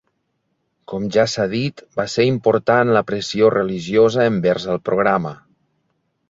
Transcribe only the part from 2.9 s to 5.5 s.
la pressió religiosa envers el programa.